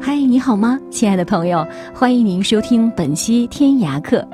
[0.00, 1.66] 嗨，你好吗，亲爱的朋友？
[1.92, 4.26] 欢迎您收听本期天涯客，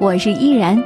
[0.00, 0.80] 我是依然。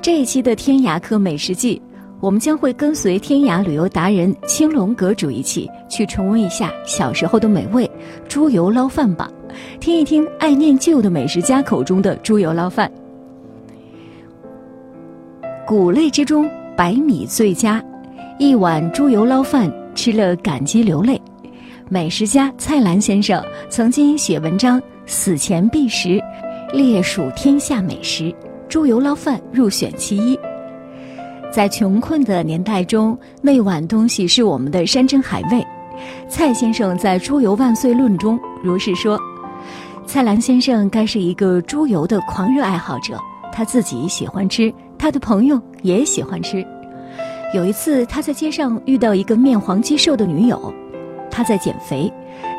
[0.00, 1.80] 这一期的天涯客美食记，
[2.18, 7.88] 我们将会跟随天涯旅游达人青龙阁主一起去重温一下小时候的美味——
[8.26, 9.30] 猪油捞饭吧，
[9.78, 12.90] 听一听爱念旧的美食家口中的猪油捞饭。
[15.66, 17.82] 谷类之中，白米最佳，
[18.38, 21.20] 一碗猪油捞饭吃了感激流泪。
[21.90, 26.18] 美食家蔡澜先生曾经写文章，死前必食，
[26.72, 28.34] 列数天下美食，
[28.70, 30.38] 猪油捞饭入选其一。
[31.52, 35.64] 在穷困的年代中，那碗东西是我们的山珍海味。
[36.26, 39.20] 蔡先生在《猪油万岁论》中如是说
[40.06, 43.20] ：“蔡澜先生该是一个猪油的狂热爱好者，
[43.52, 46.66] 他自己喜欢吃，他的朋友也喜欢吃。
[47.52, 50.72] 有一次，他在街上遇到一个面黄肌瘦的女友。”
[51.34, 52.12] 他在减肥，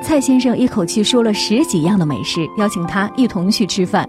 [0.03, 4.07] 蔡先生一口气说了十几样的美食，邀请他一同去吃饭，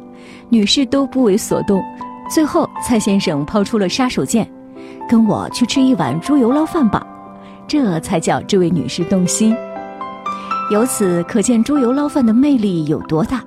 [0.48, 1.80] 女士都不为所动。
[2.28, 4.44] 最后，蔡先生抛出了杀手锏
[5.08, 7.06] ：“跟我去吃一碗猪油捞饭吧。”
[7.68, 9.56] 这才叫这位女士动心。
[10.72, 13.40] 由此可见猪油捞饭的魅力有多大。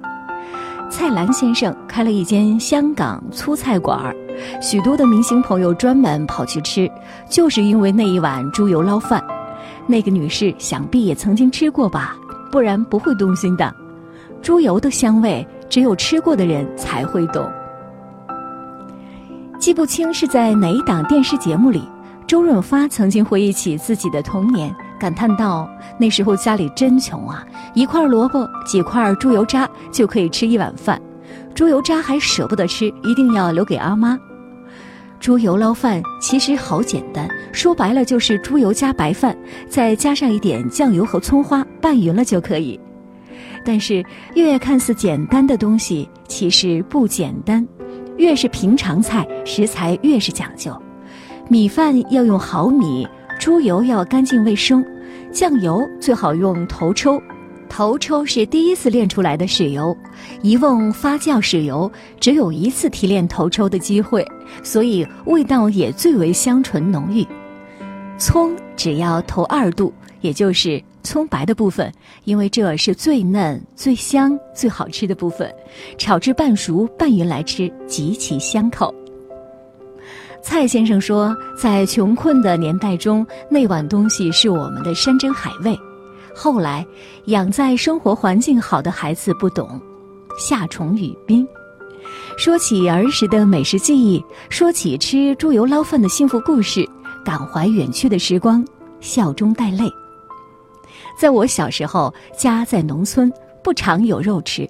[0.89, 4.15] 蔡澜先生开了一间香港粗菜馆，
[4.61, 6.89] 许多的明星朋友专门跑去吃，
[7.29, 9.21] 就是因为那一碗猪油捞饭。
[9.89, 12.15] 那个女士想必也曾经吃过吧，
[12.51, 13.73] 不然不会动心的。
[14.39, 17.51] 猪油的香味，只有吃过的人才会懂。
[19.57, 21.81] 记不清是在哪一档电视节目里，
[22.27, 25.67] 周润发曾经回忆起自己的童年，感叹道
[25.99, 31.01] ：“那时候家里真穷啊，一块萝卜、几块猪油渣就可以吃一碗饭，
[31.55, 34.15] 猪油渣还舍不得吃，一定要留给阿妈。”
[35.19, 39.37] 猪油捞饭其实好简单，说白了就是猪油加白饭，
[39.67, 42.79] 再加上一点酱油和葱花拌匀了就可以。
[43.65, 44.03] 但是
[44.35, 47.67] 越看似简单的东西，其实不简单。
[48.17, 50.71] 越是平常菜，食材越是讲究。
[51.49, 53.07] 米饭要用好米，
[53.37, 54.83] 猪油要干净卫生，
[55.31, 57.21] 酱油最好用头抽。
[57.69, 59.95] 头抽是第一次炼出来的豉油，
[60.41, 64.25] 一瓮发酵豉油只有一次提炼头抽的机会，
[64.63, 67.25] 所以味道也最为香醇浓郁。
[68.17, 71.89] 葱只要头二度，也就是葱白的部分，
[72.25, 75.49] 因为这是最嫩、最香、最好吃的部分，
[75.97, 78.93] 炒至半熟拌匀来吃，极其香口。
[80.41, 85.77] 蔡先生说，在穷困的年代中，那碗东西是我们的山珍海味。
[86.35, 86.85] 后来，
[87.25, 89.79] 养在生活环境好的孩子不懂，
[90.37, 91.47] 夏虫语冰。
[92.37, 96.87] 说起儿时的美食记忆，说起吃猪油捞饭的幸福故事，
[97.25, 98.65] 感怀远去的时光，
[99.01, 99.91] 笑中带泪。
[101.19, 104.67] 在我小时候，家在农村，不常有肉吃，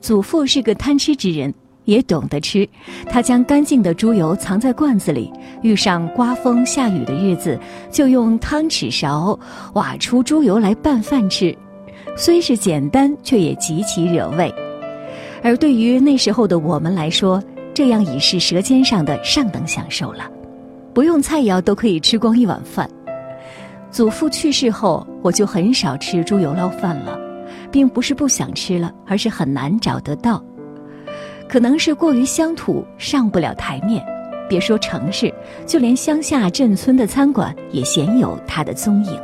[0.00, 1.52] 祖父是个贪吃之人。
[1.84, 2.68] 也懂得吃，
[3.10, 5.32] 他将干净的猪油藏在罐子里，
[5.62, 7.58] 遇上刮风下雨的日子，
[7.90, 9.38] 就用汤匙勺
[9.74, 11.56] 挖出猪油来拌饭吃。
[12.16, 14.52] 虽是简单，却也极其惹味。
[15.42, 17.42] 而对于那时候的我们来说，
[17.74, 20.30] 这样已是舌尖上的上等享受了，
[20.92, 22.88] 不用菜肴都可以吃光一碗饭。
[23.90, 27.18] 祖父去世后，我就很少吃猪油捞饭了，
[27.70, 30.42] 并不是不想吃了，而是很难找得到。
[31.52, 34.02] 可能是过于乡土，上不了台面。
[34.48, 35.30] 别说城市，
[35.66, 39.20] 就连乡下镇村的餐馆也鲜有它的踪影。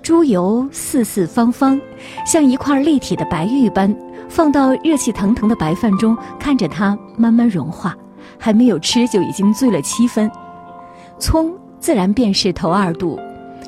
[0.00, 1.80] 猪油四四方方，
[2.24, 3.92] 像一块立体的白玉般，
[4.28, 7.96] 放到热气腾腾的白饭中，看着它慢慢融化，
[8.38, 10.30] 还没有吃就已经醉了七分。
[11.18, 13.18] 葱自然便是头二度，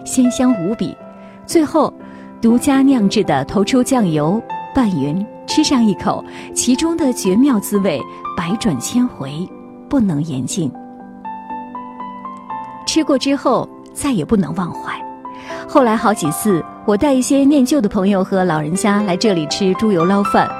[0.05, 0.97] 鲜香无比。
[1.44, 1.93] 最后，
[2.40, 4.40] 独家酿制的头抽酱油
[4.73, 5.26] 拌匀。
[5.54, 8.02] 吃上一口，其中的绝妙滋味
[8.36, 9.48] 百转千回，
[9.88, 10.68] 不能言尽。
[12.84, 15.00] 吃过之后再也不能忘怀。
[15.68, 20.50] 后来好几次，我带一些念旧的朋友和老人家来这里吃猪油捞饭，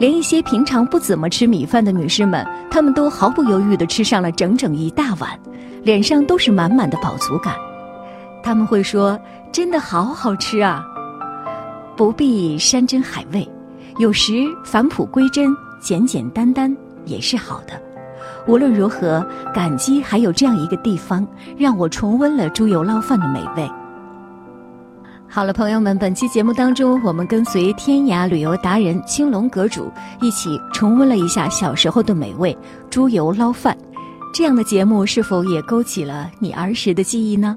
[0.00, 5.30] 连一些平常不怎么吃米饭的女士们，她们都毫不犹豫地吃上了整整一大碗。
[5.84, 7.54] 脸上都是满满的饱足感。
[8.42, 9.16] 他们会说
[9.52, 10.84] ：“真的好好吃啊！”
[11.94, 13.48] 不必山珍海味，
[14.00, 16.74] 有时返璞归真、简简单单
[17.04, 17.78] 也是好的。
[18.48, 21.26] 无论如何，感激还有这样一个地方，
[21.58, 23.70] 让我重温了猪油捞饭的美味。
[25.28, 29.92] 好了，朋友们，本期节目当中，我们跟随天涯旅游达人青龙阁主
[30.22, 32.56] 一起重温了一下小时候的美味——
[32.88, 33.76] 猪油捞饭。
[34.32, 37.54] 这样的节目是否也勾起了你儿时的记忆呢？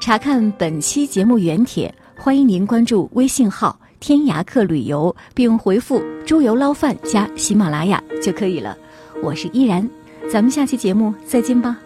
[0.00, 8.76] 查看本期节目原帖，欢迎您关注微信号“天涯客旅游”，并回复“猪油捞饭”加喜马拉雅就可以了。
[9.22, 9.88] 我是依然，
[10.32, 11.76] 咱们下期节目再见吧。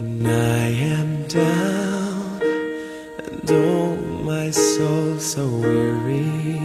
[0.00, 2.40] I am down,
[3.18, 3.96] and oh,
[4.26, 6.58] my soul so weary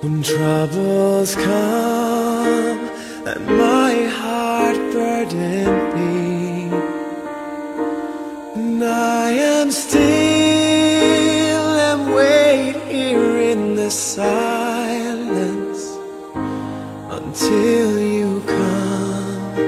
[0.00, 2.78] when troubles come
[3.26, 6.70] and my heart burden me.
[8.54, 10.01] And I am still
[13.92, 15.82] silence
[17.10, 19.58] until you come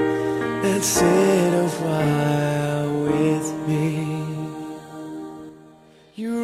[0.64, 4.06] and sit a while with me.
[6.14, 6.43] You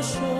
[0.00, 0.39] paixão.